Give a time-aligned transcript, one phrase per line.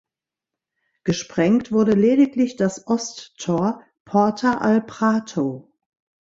[1.03, 5.71] Gesprengt wurde lediglich das Osttor „Porta al Prato“.